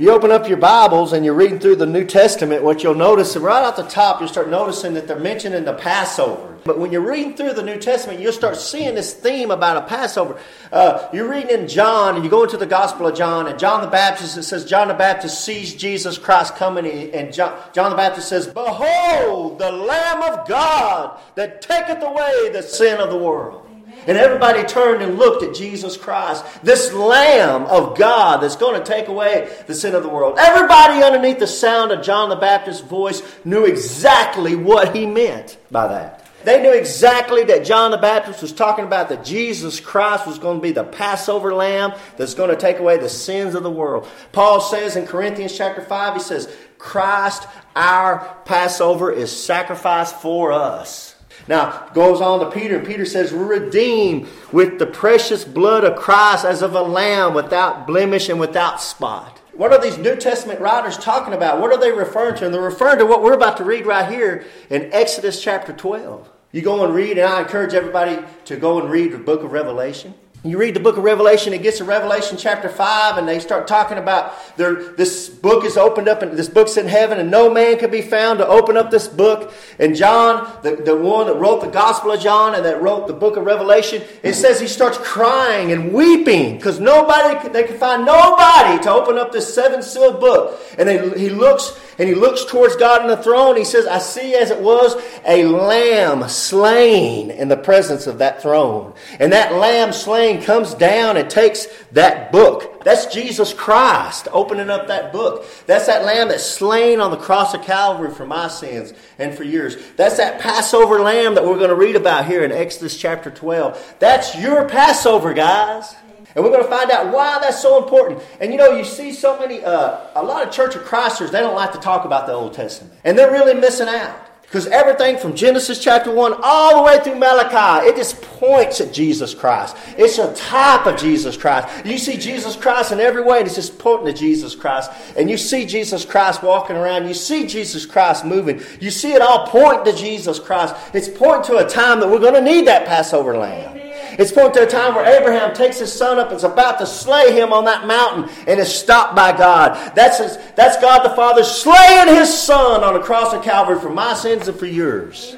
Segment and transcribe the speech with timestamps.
[0.00, 3.36] You open up your Bibles and you're reading through the New Testament, what you'll notice,
[3.36, 6.56] right off the top, you'll start noticing that they're mentioning the Passover.
[6.64, 9.88] But when you're reading through the New Testament, you'll start seeing this theme about a
[9.88, 10.38] Passover.
[10.70, 13.80] Uh, you're reading in John, and you go into the Gospel of John, and John
[13.80, 17.96] the Baptist, it says John the Baptist sees Jesus Christ coming, and John, John the
[17.96, 23.67] Baptist says, Behold, the Lamb of God that taketh away the sin of the world.
[24.06, 28.86] And everybody turned and looked at Jesus Christ, this Lamb of God that's going to
[28.86, 30.38] take away the sin of the world.
[30.38, 35.88] Everybody underneath the sound of John the Baptist's voice knew exactly what he meant by
[35.88, 36.24] that.
[36.44, 40.58] They knew exactly that John the Baptist was talking about that Jesus Christ was going
[40.58, 44.08] to be the Passover lamb that's going to take away the sins of the world.
[44.32, 51.07] Paul says in Corinthians chapter 5, he says, Christ, our Passover, is sacrificed for us.
[51.48, 56.44] Now, goes on to Peter, and Peter says, redeemed with the precious blood of Christ
[56.44, 59.38] as of a lamb without blemish and without spot.
[59.54, 61.60] What are these New Testament writers talking about?
[61.60, 62.44] What are they referring to?
[62.44, 66.30] And they're referring to what we're about to read right here in Exodus chapter 12.
[66.52, 69.52] You go and read, and I encourage everybody to go and read the book of
[69.52, 70.14] Revelation.
[70.44, 73.66] You read the book of Revelation, it gets to Revelation chapter 5, and they start
[73.66, 77.52] talking about their, this book is opened up, and this book's in heaven, and no
[77.52, 79.52] man can be found to open up this book.
[79.80, 83.14] And John, the, the one that wrote the Gospel of John and that wrote the
[83.14, 88.06] book of Revelation, it says he starts crying and weeping because nobody, they can find
[88.06, 90.60] nobody to open up this seven sealed book.
[90.78, 93.56] And they, he looks and he looks towards God in the throne.
[93.56, 94.94] He says, I see as it was
[95.26, 98.94] a lamb slain in the presence of that throne.
[99.18, 102.84] And that lamb slain comes down and takes that book.
[102.84, 105.44] That's Jesus Christ opening up that book.
[105.66, 109.42] That's that lamb that's slain on the cross of Calvary for my sins and for
[109.42, 109.76] yours.
[109.96, 113.96] That's that Passover lamb that we're going to read about here in Exodus chapter 12.
[113.98, 115.94] That's your Passover, guys.
[116.34, 118.22] And we're going to find out why that's so important.
[118.40, 121.40] And you know, you see so many, uh, a lot of Church of Christers, they
[121.40, 122.94] don't like to talk about the Old Testament.
[123.04, 124.28] And they're really missing out.
[124.48, 128.94] Because everything from Genesis chapter 1 all the way through Malachi, it just points at
[128.94, 129.76] Jesus Christ.
[129.98, 131.84] It's a type of Jesus Christ.
[131.84, 134.90] You see Jesus Christ in every way, and it's just pointing to Jesus Christ.
[135.18, 137.06] And you see Jesus Christ walking around.
[137.08, 138.62] You see Jesus Christ moving.
[138.80, 140.74] You see it all point to Jesus Christ.
[140.94, 143.77] It's pointing to a time that we're going to need that Passover lamb.
[144.18, 146.86] It's pointing to a time where Abraham takes his son up and is about to
[146.86, 149.94] slay him on that mountain and is stopped by God.
[149.94, 153.90] That's, his, that's God the Father slaying his son on the cross of Calvary for
[153.90, 155.36] my sins and for yours.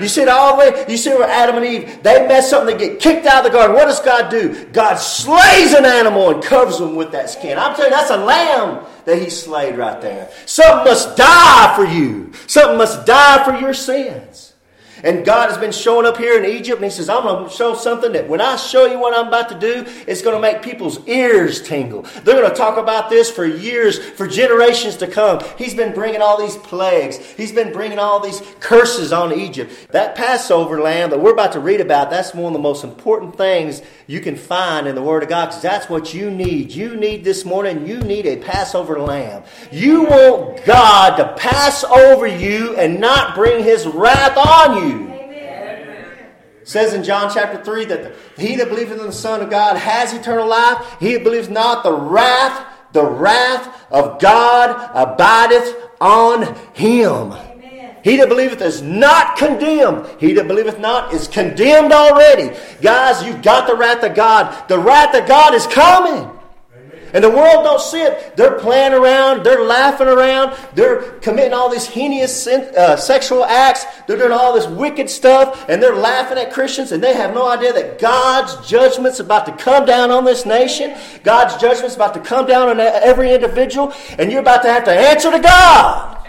[0.00, 0.84] You see it all the way.
[0.88, 3.52] You see where Adam and Eve, they mess up and they get kicked out of
[3.52, 3.76] the garden.
[3.76, 4.64] What does God do?
[4.72, 7.58] God slays an animal and covers them with that skin.
[7.58, 10.30] I'm telling you, that's a lamb that he slayed right there.
[10.46, 12.32] Something must die for you.
[12.46, 14.54] Something must die for your sins.
[15.04, 17.54] And God has been showing up here in Egypt, and He says, I'm going to
[17.54, 20.40] show something that when I show you what I'm about to do, it's going to
[20.40, 22.02] make people's ears tingle.
[22.24, 25.42] They're going to talk about this for years, for generations to come.
[25.58, 29.88] He's been bringing all these plagues, He's been bringing all these curses on Egypt.
[29.90, 33.36] That Passover lamb that we're about to read about, that's one of the most important
[33.36, 36.72] things you can find in the Word of God, because that's what you need.
[36.72, 39.42] You need this morning, you need a Passover lamb.
[39.70, 44.85] You want God to pass over you and not bring His wrath on you.
[46.66, 49.76] It says in John chapter 3 that he that believeth in the Son of God
[49.76, 50.96] has eternal life.
[50.98, 57.34] He that believes not, the wrath, the wrath of God abideth on him.
[58.02, 60.08] He that believeth is not condemned.
[60.18, 62.56] He that believeth not is condemned already.
[62.82, 64.68] Guys, you've got the wrath of God.
[64.68, 66.35] The wrath of God is coming.
[67.16, 68.36] And the world don't see it.
[68.36, 69.42] They're playing around.
[69.42, 70.54] They're laughing around.
[70.74, 73.86] They're committing all these heinous uh, sexual acts.
[74.06, 75.64] They're doing all this wicked stuff.
[75.70, 76.92] And they're laughing at Christians.
[76.92, 80.94] And they have no idea that God's judgment's about to come down on this nation.
[81.22, 83.94] God's judgment's about to come down on every individual.
[84.18, 86.22] And you're about to have to answer to God.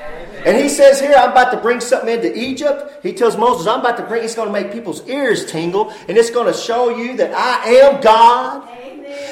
[0.46, 3.04] And he says here, I'm about to bring something into Egypt.
[3.04, 6.18] He tells Moses, I'm about to bring, it's going to make people's ears tingle, and
[6.18, 8.70] it's going to show you that I am God.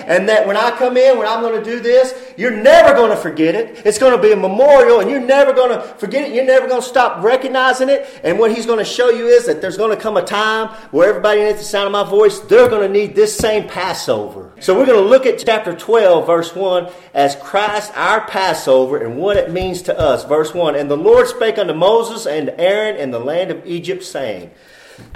[0.06, 3.12] And that when I come in, when I'm going to do this, you're never going
[3.12, 3.86] to forget it.
[3.86, 6.34] It's going to be a memorial, and you're never going to forget it.
[6.34, 8.08] You're never going to stop recognizing it.
[8.24, 10.70] And what he's going to show you is that there's going to come a time
[10.92, 14.52] where everybody needs the sound of my voice, they're going to need this same Passover.
[14.60, 19.18] So we're going to look at chapter 12, verse 1, as Christ our Passover and
[19.18, 20.24] what it means to us.
[20.26, 24.04] Verse 1 And the Lord spake unto Moses and Aaron in the land of Egypt,
[24.04, 24.52] saying,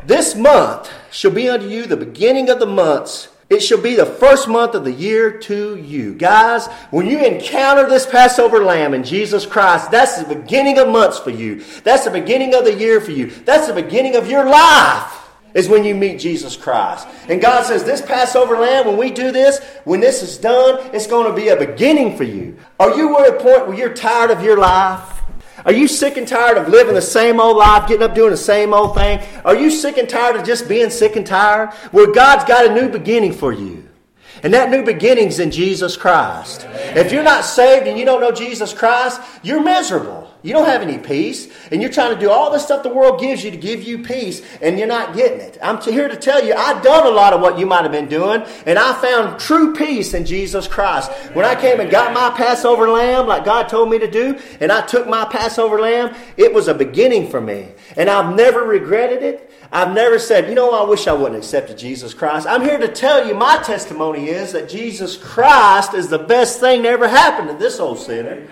[0.06, 4.06] This month shall be unto you the beginning of the months it shall be the
[4.06, 6.14] first month of the year to you.
[6.14, 11.18] Guys, when you encounter this Passover lamb in Jesus Christ, that's the beginning of months
[11.18, 11.64] for you.
[11.84, 13.28] That's the beginning of the year for you.
[13.28, 15.16] That's the beginning of your life.
[15.56, 17.08] is when you meet Jesus Christ.
[17.28, 21.08] And God says, This Passover lamb, when we do this, when this is done, it's
[21.08, 22.56] going to be a beginning for you.
[22.80, 25.19] Are you at a point where you're tired of your life?
[25.70, 28.38] Are you sick and tired of living the same old life, getting up doing the
[28.38, 29.22] same old thing?
[29.46, 31.76] Are you sick and tired of just being sick and tired?
[31.92, 33.88] Well, God's got a new beginning for you.
[34.42, 36.66] And that new beginning's in Jesus Christ.
[36.74, 40.19] If you're not saved and you don't know Jesus Christ, you're miserable.
[40.42, 43.20] You don't have any peace, and you're trying to do all the stuff the world
[43.20, 45.58] gives you to give you peace, and you're not getting it.
[45.62, 48.08] I'm here to tell you, I've done a lot of what you might have been
[48.08, 51.12] doing, and I found true peace in Jesus Christ.
[51.34, 54.72] When I came and got my Passover lamb, like God told me to do, and
[54.72, 57.68] I took my Passover lamb, it was a beginning for me.
[57.98, 59.52] And I've never regretted it.
[59.72, 62.48] I've never said, you know, I wish I wouldn't have accepted Jesus Christ.
[62.48, 66.82] I'm here to tell you my testimony is that Jesus Christ is the best thing
[66.84, 68.48] that ever happened to this old sinner.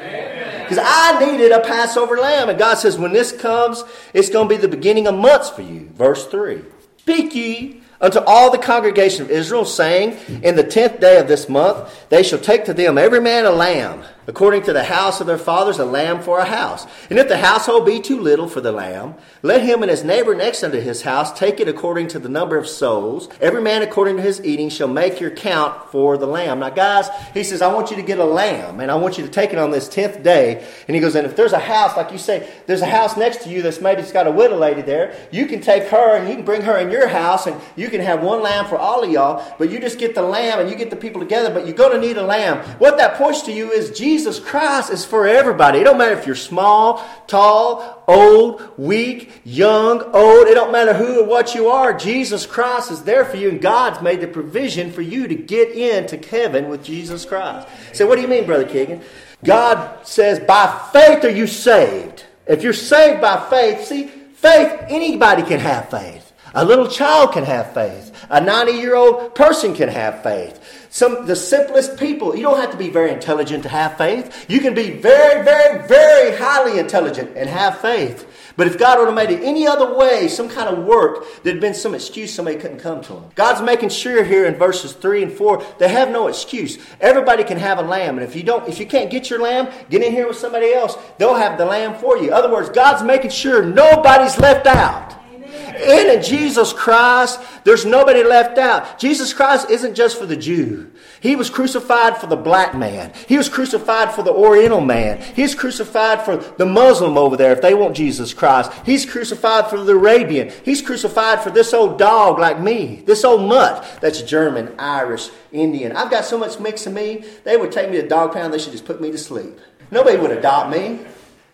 [0.67, 2.49] Because I needed a Passover lamb.
[2.49, 3.83] And God says, when this comes,
[4.13, 5.89] it's going to be the beginning of months for you.
[5.93, 6.61] Verse 3.
[6.97, 11.47] Speak ye unto all the congregation of Israel, saying, In the tenth day of this
[11.47, 15.27] month they shall take to them every man a lamb according to the house of
[15.27, 16.85] their fathers, a lamb for a house.
[17.09, 20.35] And if the household be too little for the lamb, let him and his neighbor
[20.35, 23.29] next unto his house take it according to the number of souls.
[23.39, 26.59] Every man according to his eating shall make your count for the lamb.
[26.59, 29.25] Now, guys, he says, I want you to get a lamb, and I want you
[29.25, 30.67] to take it on this tenth day.
[30.87, 33.43] And he goes, and if there's a house, like you say, there's a house next
[33.43, 36.27] to you that's maybe it's got a widow lady there, you can take her and
[36.27, 39.03] you can bring her in your house, and you can have one lamb for all
[39.03, 41.65] of y'all, but you just get the lamb and you get the people together, but
[41.65, 42.57] you're going to need a lamb.
[42.79, 45.77] What that points to you is Jesus Jesus Christ is for everybody.
[45.77, 50.47] It don't matter if you're small, tall, old, weak, young, old.
[50.47, 51.93] It don't matter who or what you are.
[51.93, 55.69] Jesus Christ is there for you, and God's made the provision for you to get
[55.69, 57.67] into heaven with Jesus Christ.
[57.93, 59.03] So, what do you mean, Brother Keegan?
[59.43, 62.25] God says, by faith are you saved.
[62.47, 66.33] If you're saved by faith, see, faith, anybody can have faith.
[66.55, 68.25] A little child can have faith.
[68.31, 70.76] A 90 year old person can have faith.
[70.89, 72.35] Some the simplest people.
[72.35, 74.45] You don't have to be very intelligent to have faith.
[74.49, 78.25] You can be very, very, very highly intelligent and have faith.
[78.57, 81.61] But if God would have made it any other way, some kind of work, there'd
[81.61, 83.25] been some excuse somebody couldn't come to him.
[83.35, 86.79] God's making sure here in verses three and four, they have no excuse.
[86.99, 89.71] Everybody can have a lamb, and if you don't, if you can't get your lamb,
[89.91, 90.97] get in here with somebody else.
[91.19, 92.29] They'll have the lamb for you.
[92.29, 95.13] In other words, God's making sure nobody's left out.
[95.57, 98.99] In Jesus Christ, there's nobody left out.
[98.99, 100.91] Jesus Christ isn't just for the Jew.
[101.19, 103.13] He was crucified for the black man.
[103.27, 105.21] He was crucified for the Oriental man.
[105.21, 108.71] He's crucified for the Muslim over there if they want Jesus Christ.
[108.85, 110.51] He's crucified for the Arabian.
[110.63, 115.95] He's crucified for this old dog like me, this old mutt that's German, Irish, Indian.
[115.95, 118.59] I've got so much mix in me, they would take me to dog pound, they
[118.59, 119.59] should just put me to sleep.
[119.91, 120.99] Nobody would adopt me.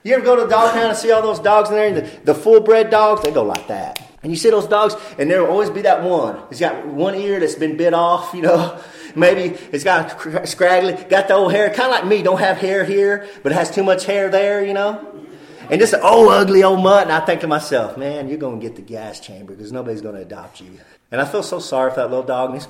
[0.04, 1.88] You ever go to the dog pound and see all those dogs in there?
[1.88, 4.00] And the, the full bred dogs, they go like that.
[4.22, 6.40] And you see those dogs, and there will always be that one.
[6.50, 8.82] He's got one ear that's been bit off, you know.
[9.16, 12.84] Maybe it's got scraggly, got the old hair, kind of like me, don't have hair
[12.84, 15.10] here, but it has too much hair there, you know.
[15.70, 18.60] And just an old ugly old mutt, and I think to myself, man, you're going
[18.60, 20.80] to get the gas chamber because nobody's going to adopt you.
[21.12, 22.66] And I feel so sorry for that little dog, and he's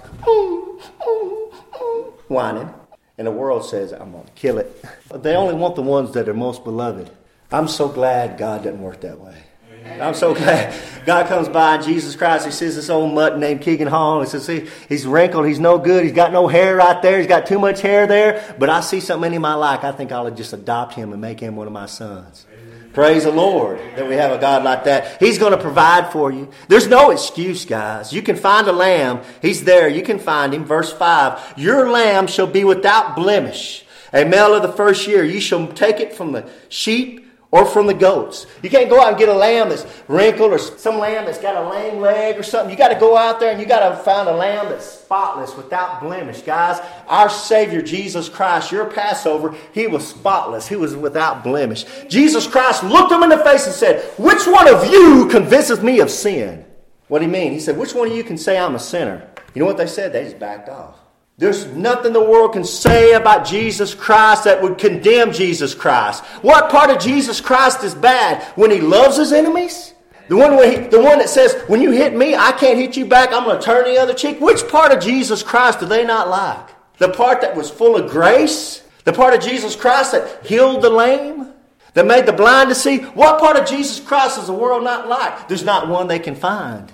[2.28, 2.74] whining.
[3.18, 4.84] And the world says, I'm going to kill it.
[5.08, 7.12] But they only want the ones that are most beloved.
[7.51, 9.44] I'm so glad God doesn't work that way.
[9.86, 10.74] I'm so glad
[11.06, 12.45] God comes by Jesus Christ.
[12.45, 14.22] He sees this old mutt named Keegan Hall.
[14.22, 15.45] He says, see, he's wrinkled.
[15.45, 16.04] He's no good.
[16.04, 17.18] He's got no hair right there.
[17.18, 18.56] He's got too much hair there.
[18.57, 19.84] But I see something in him I like.
[19.84, 22.46] I think I'll just adopt him and make him one of my sons.
[22.94, 25.20] Praise the Lord that we have a God like that.
[25.20, 26.50] He's going to provide for you.
[26.68, 28.13] There's no excuse, guys.
[28.13, 29.22] You can find a lamb.
[29.41, 29.89] He's there.
[29.89, 30.63] You can find him.
[30.63, 33.84] Verse 5 Your lamb shall be without blemish.
[34.13, 35.24] A male of the first year.
[35.24, 37.23] You shall take it from the sheep
[37.53, 38.48] or from the goats.
[38.63, 41.55] You can't go out and get a lamb that's wrinkled or some lamb that's got
[41.55, 42.72] a lame leg or something.
[42.72, 45.55] You got to go out there and you got to find a lamb that's spotless,
[45.55, 46.41] without blemish.
[46.41, 50.67] Guys, our Savior Jesus Christ, your Passover, he was spotless.
[50.67, 51.86] He was without blemish.
[52.10, 56.00] Jesus Christ looked him in the face and said, Which one of you convinces me
[56.00, 56.65] of sin?
[57.07, 57.51] What do you mean?
[57.51, 59.29] He said, Which one of you can say I'm a sinner?
[59.53, 60.12] You know what they said?
[60.12, 61.02] They just backed off.
[61.38, 66.24] There's nothing the world can say about Jesus Christ that would condemn Jesus Christ.
[66.44, 68.44] What part of Jesus Christ is bad?
[68.56, 69.94] When he loves his enemies?
[70.30, 73.06] The one, he, the one that says, when you hit me, I can't hit you
[73.06, 74.40] back, I'm going to turn the other cheek.
[74.40, 76.70] Which part of Jesus Christ do they not like?
[77.00, 78.84] The part that was full of grace?
[79.04, 81.52] The part of Jesus Christ that healed the lame?
[81.96, 83.00] That made the blind to see?
[83.00, 85.48] What part of Jesus Christ does the world not like?
[85.48, 86.92] There's not one they can find.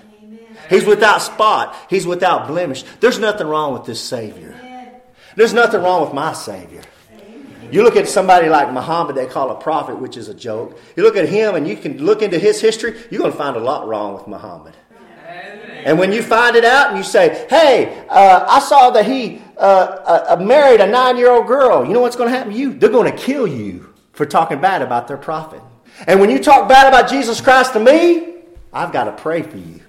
[0.69, 1.75] He's without spot.
[1.89, 2.83] He's without blemish.
[2.99, 4.55] There's nothing wrong with this Savior.
[5.35, 6.81] There's nothing wrong with my Savior.
[7.71, 10.79] You look at somebody like Muhammad, they call a prophet, which is a joke.
[10.95, 13.55] You look at him and you can look into his history, you're going to find
[13.55, 14.75] a lot wrong with Muhammad.
[15.85, 19.41] And when you find it out and you say, hey, uh, I saw that he
[19.57, 22.53] uh, uh, uh married a nine year old girl, you know what's going to happen
[22.53, 22.73] to you?
[22.73, 25.61] They're going to kill you for talking bad about their prophet.
[26.07, 28.35] And when you talk bad about Jesus Christ to me,
[28.73, 29.81] I've got to pray for you.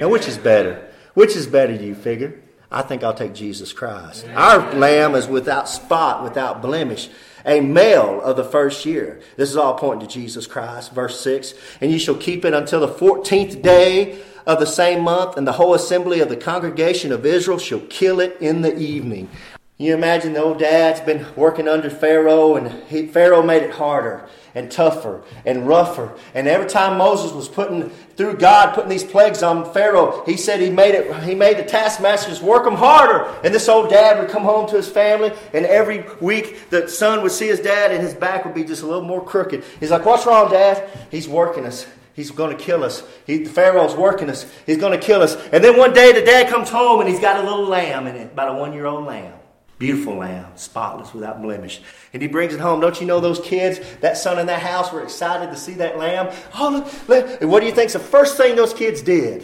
[0.00, 0.88] Now, which is better?
[1.14, 2.40] Which is better, do you figure?
[2.70, 4.26] I think I'll take Jesus Christ.
[4.34, 7.08] Our lamb is without spot, without blemish,
[7.46, 9.20] a male of the first year.
[9.36, 10.92] This is all pointing to Jesus Christ.
[10.92, 15.36] Verse 6 And you shall keep it until the 14th day of the same month,
[15.36, 19.28] and the whole assembly of the congregation of Israel shall kill it in the evening.
[19.76, 24.28] You imagine the old dad's been working under Pharaoh, and he, Pharaoh made it harder
[24.54, 26.16] and tougher and rougher.
[26.32, 30.60] And every time Moses was putting through God putting these plagues on Pharaoh, he said
[30.60, 31.12] he made it.
[31.24, 33.24] He made the taskmasters work them harder.
[33.42, 37.24] And this old dad would come home to his family, and every week the son
[37.24, 39.64] would see his dad, and his back would be just a little more crooked.
[39.80, 41.84] He's like, "What's wrong, Dad?" He's working us.
[42.12, 43.02] He's going to kill us.
[43.26, 44.46] He, the Pharaoh's working us.
[44.66, 45.34] He's going to kill us.
[45.50, 48.14] And then one day the dad comes home and he's got a little lamb in
[48.14, 49.33] it, about a one year old lamb.
[49.78, 51.80] Beautiful lamb, spotless, without blemish.
[52.12, 52.80] And he brings it home.
[52.80, 55.98] Don't you know those kids, that son in that house, were excited to see that
[55.98, 56.32] lamb?
[56.54, 57.40] Oh, look, look.
[57.40, 59.42] And what do you think's the first thing those kids did?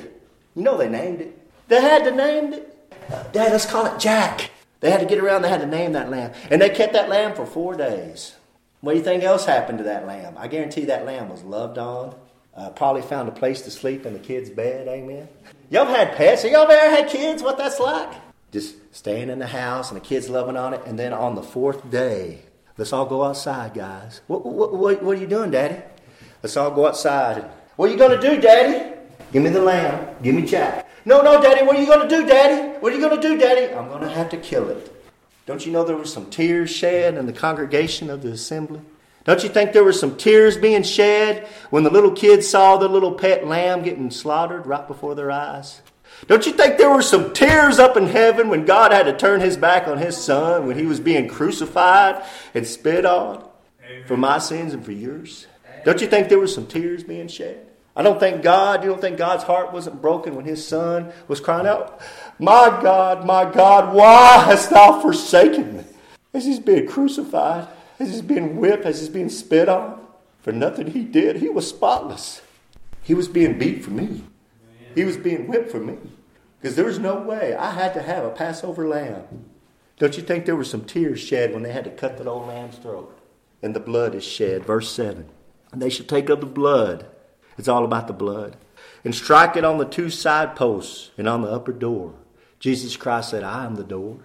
[0.54, 1.37] You know they named it.
[1.68, 2.66] They had to name it.
[3.32, 4.50] Dad, let's call it Jack.
[4.80, 6.32] They had to get around, they had to name that lamb.
[6.50, 8.34] And they kept that lamb for four days.
[8.80, 10.34] What do you think else happened to that lamb?
[10.38, 12.14] I guarantee that lamb was loved on.
[12.56, 14.88] Uh, probably found a place to sleep in the kid's bed.
[14.88, 15.28] Amen.
[15.70, 16.44] Y'all had pets?
[16.44, 17.42] Y'all ever had kids?
[17.42, 18.10] What that's like?
[18.52, 20.83] Just staying in the house and the kids loving on it.
[20.87, 22.42] And then on the fourth day,
[22.76, 24.21] let's all go outside, guys.
[24.26, 25.83] What, what, what, what are you doing, Daddy?
[26.42, 27.45] Let's all go outside.
[27.76, 28.97] What are you going to do, Daddy?
[29.33, 30.16] Give me the lamb.
[30.23, 30.88] Give me Jack.
[31.04, 31.64] No, no, Daddy.
[31.64, 32.78] What are you going to do, Daddy?
[32.78, 33.73] What are you going to do, Daddy?
[33.75, 34.92] I'm going to have to kill it.
[35.47, 38.80] Don't you know there were some tears shed in the congregation of the assembly?
[39.25, 42.88] Don't you think there were some tears being shed when the little kids saw the
[42.88, 45.83] little pet lamb getting slaughtered right before their eyes?
[46.27, 49.41] Don't you think there were some tears up in heaven when God had to turn
[49.41, 52.23] his back on his son when he was being crucified
[52.55, 53.49] and spit on
[53.85, 54.05] Amen.
[54.07, 55.47] for my sins and for yours?
[55.85, 57.67] Don't you think there were some tears being shed?
[57.97, 61.41] I don't think God, you don't think God's heart wasn't broken when his son was
[61.41, 62.00] crying out,
[62.39, 65.85] My God, my God, why hast thou forsaken me?
[66.33, 67.67] As he's being crucified,
[67.99, 70.00] as he's being whipped, as he's being spit on,
[70.41, 72.41] for nothing he did, he was spotless.
[73.03, 74.23] He was being beat for me.
[74.94, 75.99] He was being whipped for me.
[76.61, 77.54] Because there was no way.
[77.54, 79.47] I had to have a Passover lamb.
[79.99, 82.49] Don't you think there were some tears shed when they had to cut that old
[82.49, 83.18] lamb's throat?
[83.62, 84.64] And the blood is shed.
[84.64, 85.28] Verse 7.
[85.73, 87.06] And they shall take of the blood.
[87.56, 88.56] It's all about the blood.
[89.04, 92.14] And strike it on the two side posts and on the upper door.
[92.59, 94.18] Jesus Christ said, I am the door.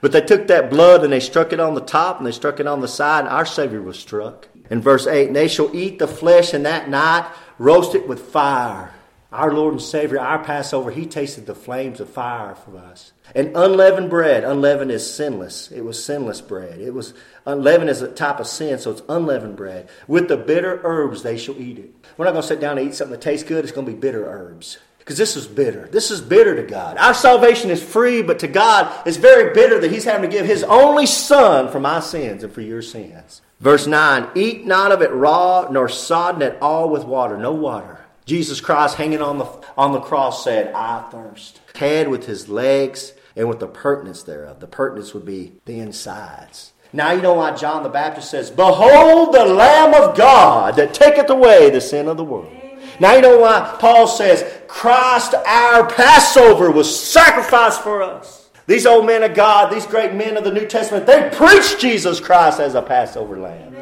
[0.00, 2.60] But they took that blood and they struck it on the top and they struck
[2.60, 4.48] it on the side, and our Savior was struck.
[4.70, 8.20] In verse 8, and they shall eat the flesh in that night, roast it with
[8.20, 8.92] fire.
[9.32, 13.12] Our Lord and Savior, our Passover, He tasted the flames of fire for us.
[13.34, 15.70] And unleavened bread, unleavened is sinless.
[15.70, 16.80] It was sinless bread.
[16.80, 17.14] It was
[17.46, 19.88] unleavened is a type of sin, so it's unleavened bread.
[20.08, 21.94] With the bitter herbs they shall eat it.
[22.16, 23.64] We're not going to sit down and eat something that tastes good.
[23.64, 24.78] It's going to be bitter herbs.
[24.98, 25.86] Because this is bitter.
[25.86, 26.96] This is bitter to God.
[26.98, 30.44] Our salvation is free, but to God, it's very bitter that He's having to give
[30.44, 33.42] His only Son for my sins and for your sins.
[33.60, 37.38] Verse 9 Eat not of it raw, nor sodden it all with water.
[37.38, 37.99] No water.
[38.30, 39.46] Jesus Christ hanging on the,
[39.76, 41.60] on the cross said, I thirst.
[41.74, 44.60] Head with his legs and with the purtenance thereof.
[44.60, 46.72] The purtenance would be the insides.
[46.92, 51.28] Now you know why John the Baptist says, Behold the Lamb of God that taketh
[51.28, 52.52] away the sin of the world.
[53.00, 58.48] Now you know why Paul says, Christ our Passover was sacrificed for us.
[58.68, 62.20] These old men of God, these great men of the New Testament, they preached Jesus
[62.20, 63.74] Christ as a Passover lamb.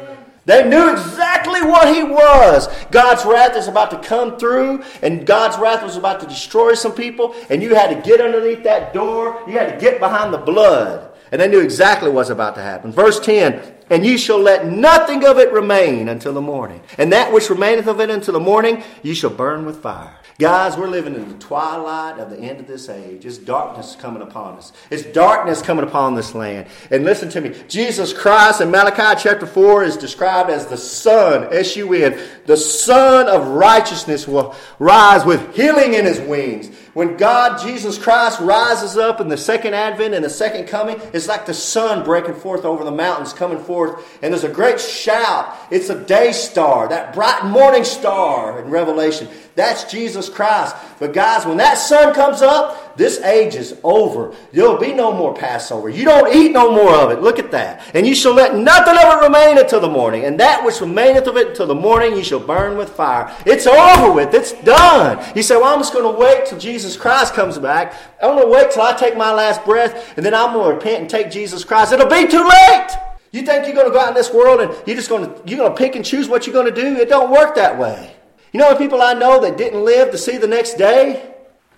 [0.49, 2.67] They knew exactly what he was.
[2.89, 6.93] God's wrath is about to come through, and God's wrath was about to destroy some
[6.93, 9.43] people, and you had to get underneath that door.
[9.45, 11.11] You had to get behind the blood.
[11.31, 12.91] And they knew exactly what's about to happen.
[12.91, 16.81] Verse 10 And ye shall let nothing of it remain until the morning.
[16.97, 20.15] And that which remaineth of it until the morning, ye shall burn with fire.
[20.39, 23.25] Guys, we're living in the twilight of the end of this age.
[23.25, 24.71] It's darkness coming upon us.
[24.89, 26.67] It's darkness coming upon this land.
[26.89, 27.53] And listen to me.
[27.67, 32.17] Jesus Christ in Malachi chapter 4 is described as the Sun, S-U-N.
[32.45, 36.71] The Sun of righteousness will rise with healing in his wings.
[36.93, 41.27] When God, Jesus Christ, rises up in the second advent and the second coming, it's
[41.27, 44.19] like the sun breaking forth over the mountains, coming forth.
[44.23, 45.55] And there's a great shout.
[45.71, 49.27] It's a day star, that bright morning star in Revelation
[49.59, 50.73] That's Jesus Christ.
[50.99, 54.33] But guys, when that sun comes up, this age is over.
[54.53, 55.89] There'll be no more Passover.
[55.89, 57.21] You don't eat no more of it.
[57.21, 57.93] Look at that.
[57.93, 60.23] And you shall let nothing of it remain until the morning.
[60.23, 63.35] And that which remaineth of it until the morning you shall burn with fire.
[63.45, 64.33] It's over with.
[64.33, 65.21] It's done.
[65.35, 67.95] You say, well, I'm just going to wait till Jesus Christ comes back.
[68.23, 70.75] I'm going to wait till I take my last breath, and then I'm going to
[70.75, 71.91] repent and take Jesus Christ.
[71.91, 72.87] It'll be too late.
[73.33, 75.41] You think you're going to go out in this world and you're just going to
[75.45, 76.95] you're going to pick and choose what you're going to do?
[76.95, 78.15] It don't work that way.
[78.51, 81.33] You know the people I know that didn't live to see the next day?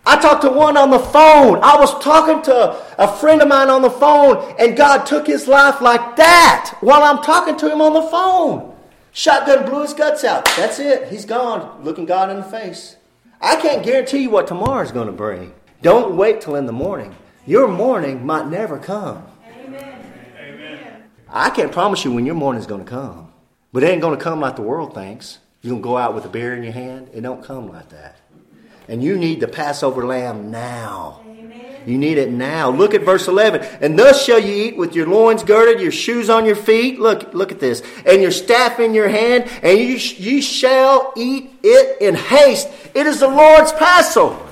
[0.05, 1.59] I talked to one on the phone.
[1.61, 5.47] I was talking to a friend of mine on the phone, and God took his
[5.47, 8.75] life like that while I'm talking to him on the phone.
[9.11, 10.45] Shotgun blew his guts out.
[10.55, 11.09] That's it.
[11.09, 12.95] He's gone, looking God in the face.
[13.41, 15.53] I can't guarantee you what tomorrow's going to bring.
[15.81, 17.15] Don't wait till in the morning.
[17.45, 19.25] Your morning might never come.
[19.59, 20.05] Amen.
[20.39, 21.03] Amen.
[21.27, 23.33] I can't promise you when your morning's going to come,
[23.73, 25.39] but it ain't going to come like the world thinks.
[25.61, 27.09] You're going to go out with a beer in your hand?
[27.13, 28.17] It don't come like that.
[28.87, 31.21] And you need the Passover lamb now.
[31.85, 32.69] You need it now.
[32.69, 33.61] Look at verse 11.
[33.81, 36.99] And thus shall you eat with your loins girded, your shoes on your feet.
[36.99, 37.81] Look, look at this.
[38.05, 42.69] And your staff in your hand, and you, you shall eat it in haste.
[42.93, 44.47] It is the Lord's Passover.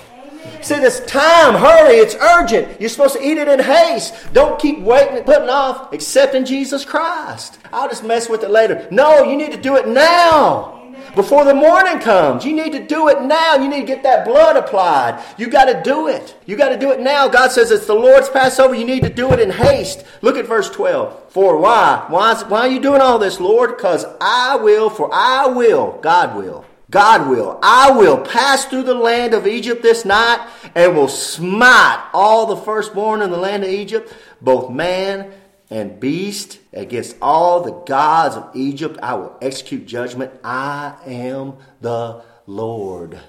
[0.61, 2.81] See, this time, hurry, it's urgent.
[2.81, 4.13] You're supposed to eat it in haste.
[4.33, 7.59] Don't keep waiting and putting off accepting Jesus Christ.
[7.71, 8.87] I'll just mess with it later.
[8.91, 10.78] No, you need to do it now
[11.15, 12.45] before the morning comes.
[12.45, 13.55] You need to do it now.
[13.55, 15.23] You need to get that blood applied.
[15.37, 16.35] You got to do it.
[16.45, 17.27] You got to do it now.
[17.27, 18.75] God says it's the Lord's Passover.
[18.75, 20.05] You need to do it in haste.
[20.21, 21.31] Look at verse 12.
[21.31, 22.05] For why?
[22.07, 23.75] Why, is, why are you doing all this, Lord?
[23.75, 26.65] Because I will, for I will, God will.
[26.89, 27.59] God will.
[27.61, 32.57] I will pass through the land of Egypt this night and will smite all the
[32.57, 35.31] firstborn in the land of Egypt, both man
[35.69, 38.97] and beast against all the gods of Egypt.
[39.01, 40.31] I will execute judgment.
[40.43, 43.19] I am the Lord.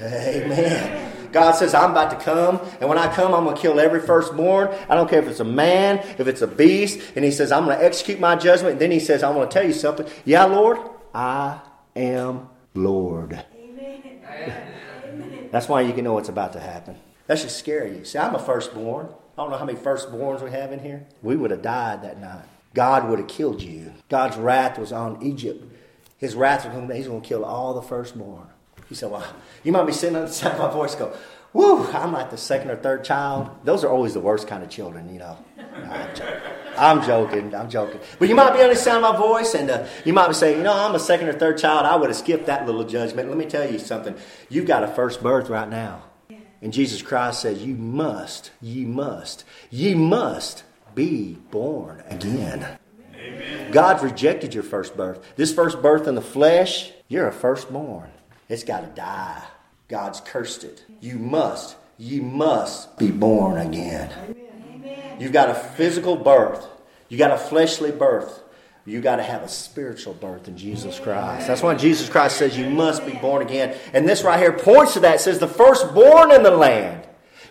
[0.00, 1.12] Amen.
[1.32, 4.00] God says, I'm about to come, and when I come, I'm going to kill every
[4.00, 4.68] firstborn.
[4.88, 7.00] I don't care if it's a man, if it's a beast.
[7.14, 8.72] And He says, I'm going to execute my judgment.
[8.72, 10.06] And then He says, I want to tell you something.
[10.24, 10.78] Yeah, Lord,
[11.14, 11.60] I
[11.94, 13.44] am Lord.
[13.54, 14.20] Amen.
[15.50, 16.96] That's why you can know what's about to happen.
[17.26, 18.04] That should scare you.
[18.04, 19.08] See, I'm a firstborn.
[19.36, 21.06] I don't know how many firstborns we have in here.
[21.22, 22.44] We would have died that night.
[22.72, 23.92] God would have killed you.
[24.08, 25.64] God's wrath was on Egypt.
[26.16, 28.46] His wrath was going to, he's going to kill all the firstborn.
[28.88, 29.26] He said, well,
[29.62, 31.14] you might be sitting on the side of my voice go,
[31.52, 33.50] whoo, I'm like the second or third child.
[33.64, 35.36] Those are always the worst kind of children, you know.
[35.58, 36.40] I'm, joking.
[36.78, 37.54] I'm joking.
[37.54, 38.00] I'm joking.
[38.18, 40.34] But you might be on the sound of my voice, and uh, you might be
[40.34, 41.84] saying, you know, I'm a second or third child.
[41.84, 43.28] I would have skipped that little judgment.
[43.28, 44.14] Let me tell you something.
[44.48, 46.04] You've got a first birth right now.
[46.66, 50.64] And Jesus Christ says, You must, ye must, ye must
[50.96, 52.66] be born again.
[53.14, 53.70] Amen.
[53.70, 55.24] God rejected your first birth.
[55.36, 58.10] This first birth in the flesh, you're a firstborn.
[58.48, 59.44] It's got to die.
[59.86, 60.84] God's cursed it.
[61.00, 64.10] You must, ye must be born again.
[64.28, 65.20] Amen.
[65.20, 66.66] You've got a physical birth,
[67.08, 68.42] you got a fleshly birth.
[68.86, 71.48] You got to have a spiritual birth in Jesus Christ.
[71.48, 73.76] That's why Jesus Christ says you must be born again.
[73.92, 75.16] And this right here points to that.
[75.16, 77.02] It says the firstborn in the land.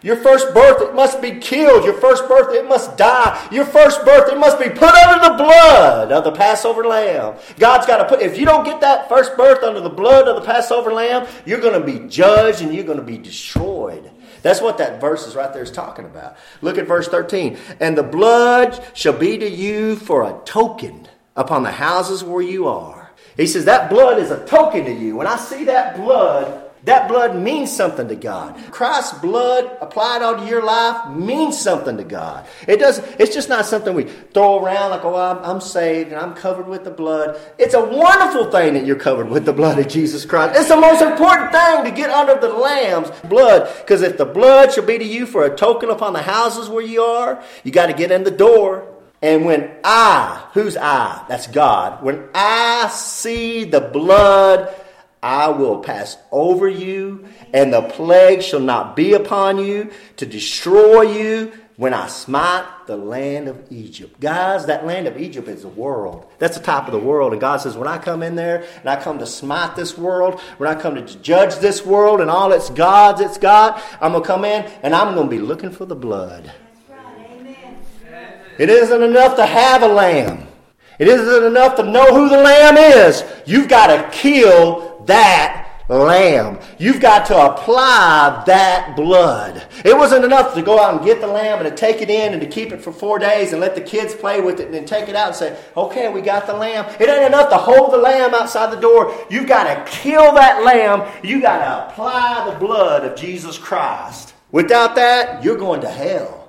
[0.02, 1.84] Your first birth, it must be killed.
[1.84, 3.50] Your first birth, it must die.
[3.52, 7.38] Your first birth, it must be put under the blood of the Passover lamb.
[7.58, 10.36] God's got to put, if you don't get that first birth under the blood of
[10.36, 14.10] the Passover lamb, you're going to be judged and you're going to be destroyed.
[14.42, 16.38] That's what that verse is right there is talking about.
[16.62, 17.58] Look at verse 13.
[17.80, 22.68] And the blood shall be to you for a token upon the houses where you
[22.68, 23.12] are.
[23.38, 25.16] He says that blood is a token to you.
[25.18, 28.56] When I see that blood, that blood means something to God.
[28.72, 32.46] Christ's blood applied onto your life means something to God.
[32.68, 33.00] It does.
[33.20, 36.68] It's just not something we throw around like, oh, I'm, I'm, saved and I'm covered
[36.68, 37.40] with the blood.
[37.58, 40.60] It's a wonderful thing that you're covered with the blood of Jesus Christ.
[40.60, 43.68] It's the most important thing to get under the Lamb's blood.
[43.80, 46.86] Because if the blood shall be to you for a token upon the houses where
[46.86, 48.95] you are, you got to get in the door.
[49.22, 51.26] And when I, who's I?
[51.28, 52.04] That's God.
[52.04, 54.74] When I see the blood,
[55.24, 61.02] I will pass over you, and the plague shall not be upon you to destroy
[61.02, 64.20] you when I smite the land of Egypt.
[64.20, 66.32] Guys, that land of Egypt is the world.
[66.38, 67.34] That's the top of the world.
[67.34, 70.40] And God says, when I come in there and I come to smite this world,
[70.58, 74.24] when I come to judge this world and all its gods it's got, I'm going
[74.24, 76.52] to come in and I'm going to be looking for the blood.
[78.58, 80.48] It isn't enough to have a lamb.
[80.98, 83.24] It isn't enough to know who the lamb is.
[83.46, 86.60] You've got to kill that lamb.
[86.80, 89.68] You've got to apply that blood.
[89.84, 92.34] It wasn't enough to go out and get the lamb and to take it in
[92.34, 94.74] and to keep it for four days and let the kids play with it and
[94.74, 96.86] then take it out and say, okay, we got the lamb.
[97.00, 99.16] It ain't enough to hold the lamb outside the door.
[99.30, 101.12] You've got to kill that lamb.
[101.24, 104.34] You've got to apply the blood of Jesus Christ.
[104.52, 106.45] Without that, you're going to hell.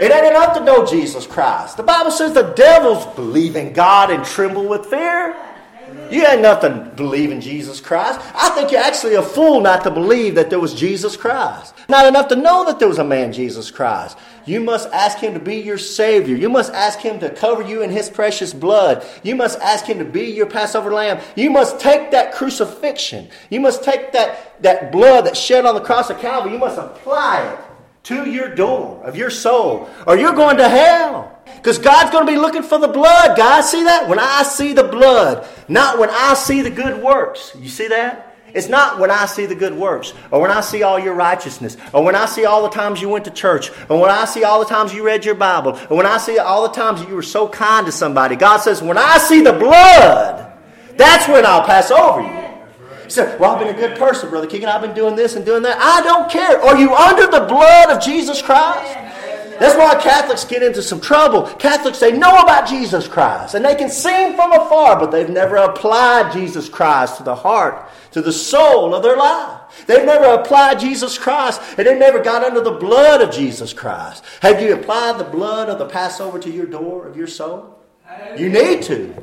[0.00, 1.76] It ain't enough to know Jesus Christ.
[1.76, 5.36] The Bible says the devils believe in God and tremble with fear.
[6.10, 8.20] You ain't nothing believe in Jesus Christ.
[8.34, 11.74] I think you're actually a fool not to believe that there was Jesus Christ.
[11.88, 14.18] Not enough to know that there was a man, Jesus Christ.
[14.46, 16.36] You must ask him to be your Savior.
[16.36, 19.06] You must ask him to cover you in his precious blood.
[19.22, 21.20] You must ask him to be your Passover lamb.
[21.36, 23.28] You must take that crucifixion.
[23.50, 26.52] You must take that, that blood that shed on the cross of Calvary.
[26.52, 27.58] You must apply it
[28.04, 31.38] to your door of your soul, or you're going to hell.
[31.56, 33.70] Because God's going to be looking for the blood, guys.
[33.70, 34.08] See that?
[34.08, 37.56] When I see the blood, not when I see the good works.
[37.58, 38.36] You see that?
[38.52, 41.76] It's not when I see the good works, or when I see all your righteousness,
[41.92, 44.44] or when I see all the times you went to church, or when I see
[44.44, 47.16] all the times you read your Bible, or when I see all the times you
[47.16, 48.36] were so kind to somebody.
[48.36, 50.52] God says, when I see the blood,
[50.96, 52.43] that's when I'll pass over you.
[53.04, 54.68] He said, Well, I've been a good person, Brother Keegan.
[54.68, 55.78] I've been doing this and doing that.
[55.80, 56.60] I don't care.
[56.60, 58.98] Are you under the blood of Jesus Christ?
[59.58, 61.42] That's why Catholics get into some trouble.
[61.42, 65.56] Catholics, they know about Jesus Christ and they can sing from afar, but they've never
[65.56, 69.60] applied Jesus Christ to the heart, to the soul of their life.
[69.86, 74.24] They've never applied Jesus Christ and they've never got under the blood of Jesus Christ.
[74.40, 77.78] Have you applied the blood of the Passover to your door of your soul?
[78.36, 79.14] You need to.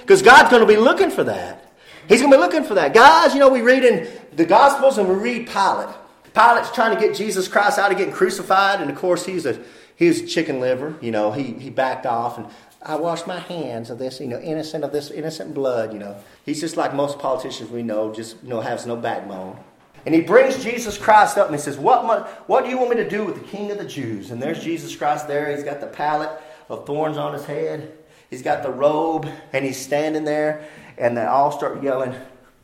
[0.00, 1.71] Because God's going to be looking for that.
[2.08, 2.94] He's going to be looking for that.
[2.94, 5.94] Guys, you know, we read in the Gospels and we read Pilate.
[6.34, 9.62] Pilate's trying to get Jesus Christ out of getting crucified, and of course he's a
[9.96, 10.96] he's chicken liver.
[11.00, 12.46] You know, he he backed off and
[12.84, 15.92] I wash my hands of this, you know, innocent of this innocent blood.
[15.92, 19.58] You know, he's just like most politicians we know, just you know, has no backbone.
[20.04, 22.96] And he brings Jesus Christ up and he says, "What what do you want me
[22.96, 25.54] to do with the King of the Jews?" And there's Jesus Christ there.
[25.54, 26.30] He's got the pallet
[26.68, 27.92] of thorns on his head.
[28.30, 30.66] He's got the robe, and he's standing there,
[31.02, 32.14] and they all start yelling,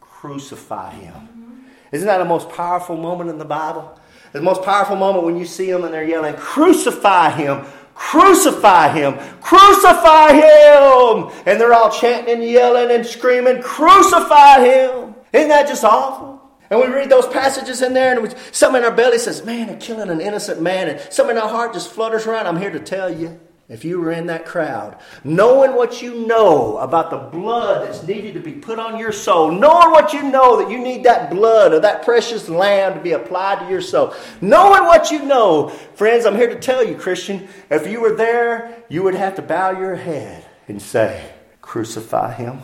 [0.00, 3.98] "Crucify him!" Isn't that the most powerful moment in the Bible?
[4.32, 7.64] The most powerful moment when you see them and they're yelling, Crucify him!
[7.94, 9.18] Crucify him!
[9.40, 11.30] Crucify him!
[11.46, 15.14] And they're all chanting and yelling and screaming, Crucify him!
[15.32, 16.42] Isn't that just awful?
[16.70, 19.78] And we read those passages in there, and something in our belly says, Man, they're
[19.78, 20.88] killing an innocent man.
[20.88, 22.46] And something in our heart just flutters around.
[22.46, 26.78] I'm here to tell you if you were in that crowd, knowing what you know
[26.78, 30.56] about the blood that's needed to be put on your soul, knowing what you know
[30.58, 34.14] that you need that blood of that precious lamb to be applied to your soul,
[34.40, 38.84] knowing what you know, friends, I'm here to tell you, Christian, if you were there,
[38.88, 42.62] you would have to bow your head and say, Crucify him.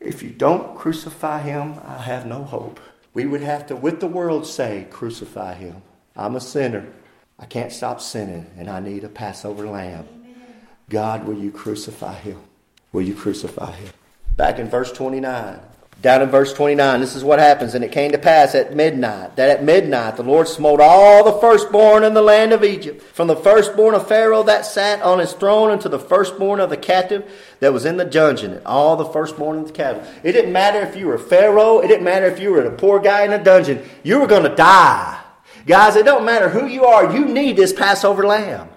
[0.00, 2.80] If you don't crucify him, I have no hope.
[3.12, 5.82] We would have to, with the world, say, Crucify him.
[6.16, 6.86] I'm a sinner.
[7.38, 10.06] I can't stop sinning, and I need a Passover lamb.
[10.92, 12.38] God, will you crucify him?
[12.92, 13.88] Will you crucify him?
[14.36, 15.58] Back in verse 29.
[16.02, 17.74] Down in verse 29, this is what happens.
[17.74, 21.40] And it came to pass at midnight that at midnight the Lord smote all the
[21.40, 25.32] firstborn in the land of Egypt, from the firstborn of Pharaoh that sat on his
[25.32, 29.06] throne unto the firstborn of the captive that was in the dungeon, and all the
[29.06, 30.06] firstborn of the captive.
[30.22, 33.00] It didn't matter if you were Pharaoh, it didn't matter if you were a poor
[33.00, 35.18] guy in a dungeon, you were going to die.
[35.66, 38.68] Guys, it don't matter who you are, you need this Passover lamb.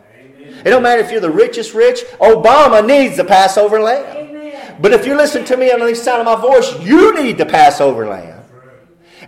[0.65, 1.99] It don't matter if you're the richest rich.
[2.19, 4.17] Obama needs the Passover lamb.
[4.17, 4.77] Amen.
[4.81, 7.45] But if you listen to me on the sound of my voice, you need the
[7.45, 8.41] Passover lamb.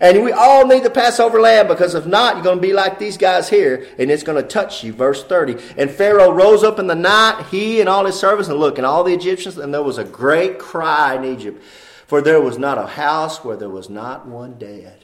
[0.01, 2.99] And we all need the Passover lamb because if not, you're going to be like
[2.99, 4.93] these guys here and it's going to touch you.
[4.93, 5.57] Verse 30.
[5.77, 8.85] And Pharaoh rose up in the night, he and all his servants, and look, and
[8.85, 11.61] all the Egyptians, and there was a great cry in Egypt.
[12.07, 15.03] For there was not a house where there was not one dead.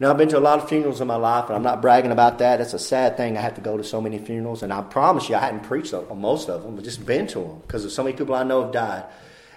[0.00, 2.12] Now, I've been to a lot of funerals in my life, and I'm not bragging
[2.12, 2.60] about that.
[2.60, 3.36] It's a sad thing.
[3.36, 5.92] I have to go to so many funerals, and I promise you, I hadn't preached
[5.92, 8.44] on most of them, but just been to them because of so many people I
[8.44, 9.06] know have died.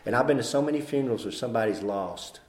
[0.04, 2.40] And I've been to so many funerals where somebody's lost.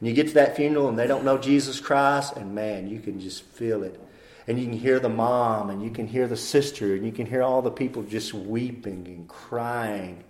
[0.00, 2.98] And you get to that funeral, and they don't know Jesus Christ, and man, you
[2.98, 4.00] can just feel it.
[4.48, 7.26] And you can hear the mom, and you can hear the sister, and you can
[7.26, 10.24] hear all the people just weeping and crying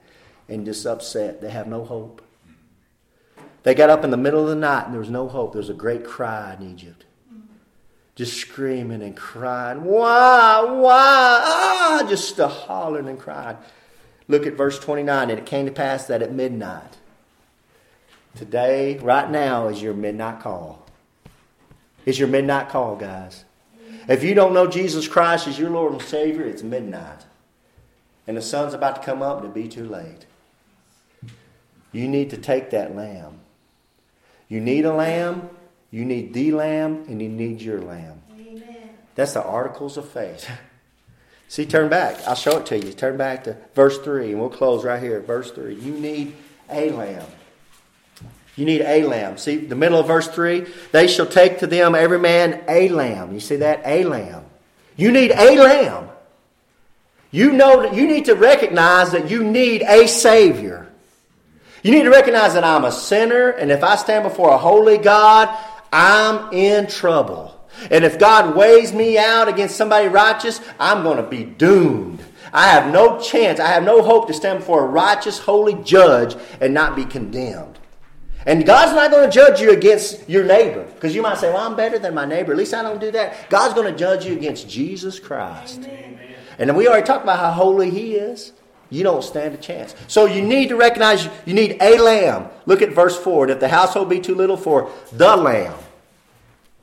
[0.50, 1.40] and just upset.
[1.40, 2.20] They have no hope.
[3.68, 5.52] They got up in the middle of the night and there was no hope.
[5.52, 7.04] There was a great cry in Egypt.
[8.14, 9.84] Just screaming and crying.
[9.84, 10.64] Why?
[10.64, 11.40] Why?
[11.44, 13.58] Ah, just hollering and crying.
[14.26, 15.28] Look at verse 29.
[15.28, 16.96] And it came to pass that at midnight,
[18.34, 20.86] today, right now, is your midnight call.
[22.06, 23.44] It's your midnight call, guys.
[24.08, 27.26] If you don't know Jesus Christ as your Lord and Savior, it's midnight.
[28.26, 30.24] And the sun's about to come up and it'll be too late.
[31.92, 33.40] You need to take that lamb
[34.48, 35.48] You need a lamb,
[35.90, 38.22] you need the lamb, and you need your lamb.
[38.32, 38.90] Amen.
[39.14, 40.48] That's the articles of faith.
[41.48, 42.16] See, turn back.
[42.26, 42.92] I'll show it to you.
[42.92, 45.74] Turn back to verse 3, and we'll close right here at verse 3.
[45.74, 46.34] You need
[46.68, 47.24] a lamb.
[48.58, 49.38] You need a lamb.
[49.38, 53.32] See, the middle of verse 3 they shall take to them every man a lamb.
[53.32, 53.82] You see that?
[53.84, 54.44] A lamb.
[54.96, 56.08] You need a lamb.
[57.30, 60.87] You know that you need to recognize that you need a Savior.
[61.82, 64.98] You need to recognize that I'm a sinner, and if I stand before a holy
[64.98, 65.48] God,
[65.92, 67.54] I'm in trouble.
[67.90, 72.24] And if God weighs me out against somebody righteous, I'm going to be doomed.
[72.52, 76.34] I have no chance, I have no hope to stand before a righteous, holy judge
[76.60, 77.78] and not be condemned.
[78.46, 80.84] And God's not going to judge you against your neighbor.
[80.84, 82.52] Because you might say, well, I'm better than my neighbor.
[82.52, 83.50] At least I don't do that.
[83.50, 85.80] God's going to judge you against Jesus Christ.
[85.84, 86.18] Amen.
[86.58, 88.52] And we already talked about how holy He is.
[88.90, 89.94] You don't stand a chance.
[90.06, 92.48] So you need to recognize you need a lamb.
[92.66, 93.44] Look at verse 4.
[93.44, 95.74] And if the household be too little for the lamb,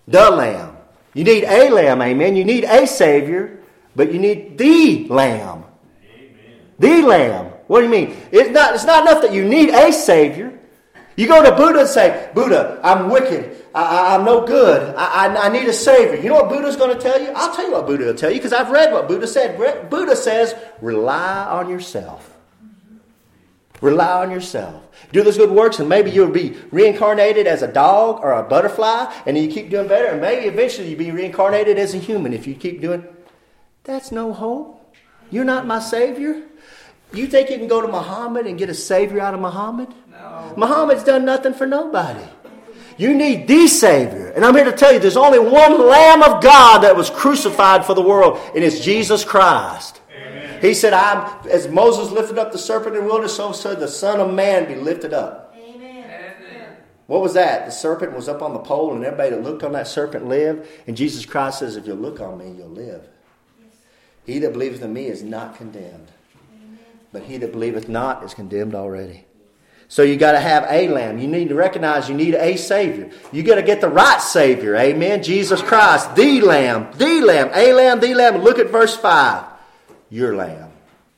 [0.07, 0.77] the lamb.
[1.13, 2.35] You need a lamb, amen.
[2.35, 3.59] You need a Savior,
[3.95, 5.63] but you need the lamb.
[6.03, 6.59] Amen.
[6.77, 7.45] The lamb.
[7.67, 8.17] What do you mean?
[8.31, 10.59] It's not, it's not enough that you need a Savior.
[11.15, 13.63] You go to Buddha and say, Buddha, I'm wicked.
[13.73, 14.95] I, am no good.
[14.95, 16.21] I, I, I, need a Savior.
[16.21, 17.31] You know what Buddha's going to tell you?
[17.35, 19.57] I'll tell you what Buddha will tell you because I've read what Buddha said.
[19.89, 22.35] Buddha says, rely on yourself.
[23.81, 24.81] Rely on yourself.
[25.11, 29.13] Do those good works, and maybe you'll be reincarnated as a dog or a butterfly,
[29.25, 32.47] and you keep doing better, and maybe eventually you'll be reincarnated as a human if
[32.47, 33.05] you keep doing.
[33.83, 34.95] That's no hope.
[35.29, 36.43] You're not my Savior.
[37.17, 39.89] You think you can go to Muhammad and get a Savior out of Muhammad?
[40.11, 40.53] No.
[40.57, 42.23] Muhammad's done nothing for nobody.
[42.97, 44.31] You need the Savior.
[44.35, 47.85] And I'm here to tell you there's only one Lamb of God that was crucified
[47.85, 50.01] for the world, and it's Jesus Christ.
[50.61, 53.87] He said, I'm, as Moses lifted up the serpent in the wilderness, so should the
[53.87, 55.53] Son of Man be lifted up.
[55.57, 56.77] Amen.
[57.07, 57.65] What was that?
[57.65, 60.67] The serpent was up on the pole, and everybody that looked on that serpent lived.
[60.87, 63.07] And Jesus Christ says, If you look on me, you'll live.
[63.59, 63.75] Yes.
[64.25, 66.11] He that believeth in me is not condemned.
[67.15, 69.23] But he that believeth not is condemned already.
[69.87, 71.17] So you got to have a lamb.
[71.17, 73.09] You need to recognize you need a savior.
[73.31, 74.75] You got to get the right savior.
[74.75, 75.23] Amen.
[75.23, 78.39] Jesus Christ, the lamb, the lamb, a lamb, the lamb.
[78.39, 79.45] Look at verse 5
[80.09, 80.73] your lamb.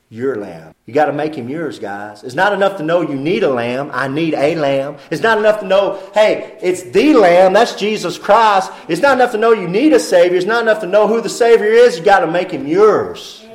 [0.10, 0.76] Your lamb.
[0.86, 2.24] You got to make him yours, guys.
[2.24, 3.90] It's not enough to know you need a lamb.
[3.92, 4.98] I need a lamb.
[5.10, 7.54] It's not enough to know, hey, it's the lamb.
[7.54, 8.72] That's Jesus Christ.
[8.88, 10.38] It's not enough to know you need a Savior.
[10.38, 11.98] It's not enough to know who the Savior is.
[11.98, 13.47] You got to make him yours.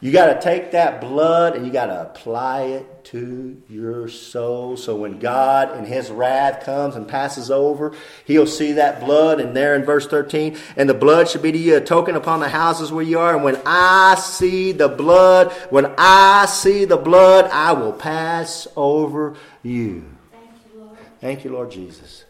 [0.00, 4.76] You got to take that blood and you got to apply it to your soul.
[4.76, 7.92] So when God in His wrath comes and passes over,
[8.24, 9.40] He'll see that blood.
[9.40, 12.38] And there in verse 13, and the blood should be to you a token upon
[12.38, 13.34] the houses where you are.
[13.34, 19.34] And when I see the blood, when I see the blood, I will pass over
[19.64, 20.04] you.
[20.30, 22.24] Thank you, Lord, Thank you, Lord Jesus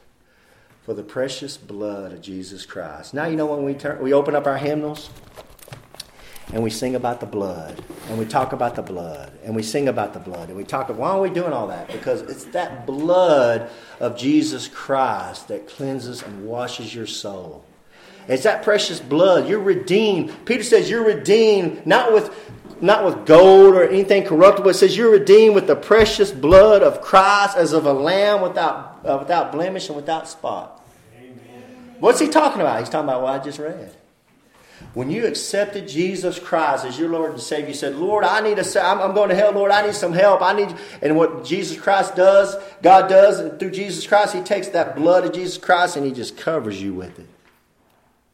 [0.84, 3.12] for the precious blood of Jesus Christ.
[3.12, 5.10] Now you know when we turn we open up our hymnals
[6.52, 9.88] and we sing about the blood, and we talk about the blood, and we sing
[9.88, 10.88] about the blood, and we talk.
[10.88, 11.88] About why are we doing all that?
[11.88, 17.64] Because it's that blood of Jesus Christ that cleanses and washes your soul.
[18.28, 19.48] It's that precious blood.
[19.48, 20.44] You're redeemed.
[20.44, 22.34] Peter says you're redeemed not with
[22.80, 24.70] not with gold or anything corruptible.
[24.70, 29.00] It says you're redeemed with the precious blood of Christ as of a lamb without
[29.04, 30.82] uh, without blemish and without spot.
[31.16, 31.96] Amen.
[32.00, 32.80] What's he talking about?
[32.80, 33.97] He's talking about what I just read.
[34.94, 38.58] When you accepted Jesus Christ as your Lord and Savior, you said, Lord, I need
[38.58, 40.42] a, I'm, I'm going to hell, Lord, I need some help.
[40.42, 44.96] I need, and what Jesus Christ does, God does through Jesus Christ, He takes that
[44.96, 47.26] blood of Jesus Christ and He just covers you with it.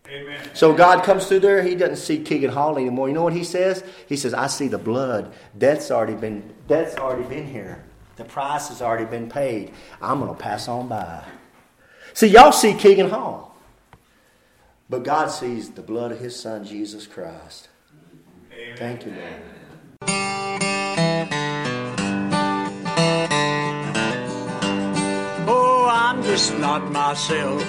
[0.07, 0.50] Amen.
[0.52, 1.62] So God comes through there.
[1.62, 3.09] He doesn't see Keegan Hall anymore.
[3.09, 3.83] You know what he says?
[4.07, 5.33] He says, "I see the blood.
[5.57, 6.54] Death's already been.
[6.68, 7.83] Death's already been here.
[8.16, 9.72] The price has already been paid.
[10.02, 11.24] I'm going to pass on by."
[12.12, 13.54] See, y'all see Keegan Hall.
[14.88, 17.68] But God sees the blood of His Son, Jesus Christ.
[18.53, 18.77] Amen.
[18.77, 19.42] Thank you, Lord.
[25.47, 27.62] Oh, I'm just not myself,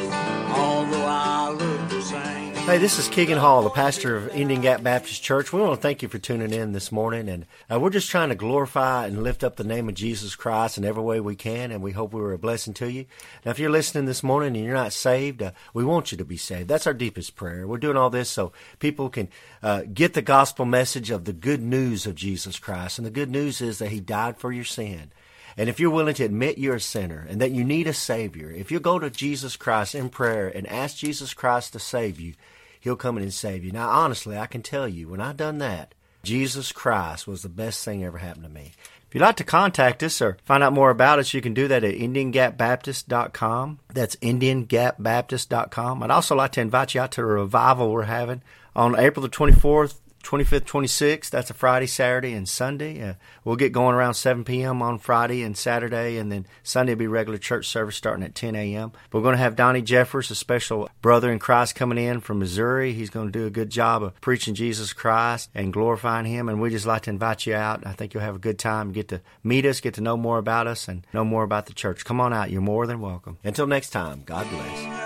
[0.49, 2.44] although I look the same.
[2.65, 5.53] Hey, this is Keegan Hall, the pastor of Indian Gap Baptist Church.
[5.53, 8.29] We want to thank you for tuning in this morning, and uh, we're just trying
[8.29, 11.71] to glorify and lift up the name of Jesus Christ in every way we can,
[11.71, 13.05] and we hope we were a blessing to you.
[13.45, 16.25] Now, if you're listening this morning and you're not saved, uh, we want you to
[16.25, 16.67] be saved.
[16.67, 17.67] That's our deepest prayer.
[17.67, 19.29] We're doing all this so people can
[19.61, 23.29] uh, get the gospel message of the good news of Jesus Christ, and the good
[23.29, 25.11] news is that He died for your sin.
[25.57, 28.51] And if you're willing to admit you're a sinner and that you need a Savior,
[28.51, 32.33] if you go to Jesus Christ in prayer and ask Jesus Christ to save you,
[32.79, 33.71] He'll come in and save you.
[33.71, 37.83] Now, honestly, I can tell you, when I done that, Jesus Christ was the best
[37.83, 38.73] thing ever happened to me.
[39.07, 41.67] If you'd like to contact us or find out more about us, you can do
[41.67, 43.79] that at IndianGapBaptist.com.
[43.93, 46.03] That's IndianGapBaptist.com.
[46.03, 48.41] I'd also like to invite you out to a revival we're having
[48.75, 51.29] on April the 24th 25th, 26th.
[51.29, 53.01] That's a Friday, Saturday, and Sunday.
[53.01, 54.81] Uh, we'll get going around 7 p.m.
[54.81, 58.55] on Friday and Saturday, and then Sunday will be regular church service starting at 10
[58.55, 58.91] a.m.
[59.11, 62.93] We're going to have Donnie Jeffers, a special brother in Christ, coming in from Missouri.
[62.93, 66.59] He's going to do a good job of preaching Jesus Christ and glorifying Him, and
[66.59, 67.85] we just like to invite you out.
[67.85, 70.39] I think you'll have a good time, get to meet us, get to know more
[70.39, 72.03] about us, and know more about the church.
[72.03, 72.49] Come on out.
[72.49, 73.37] You're more than welcome.
[73.43, 75.05] Until next time, God bless.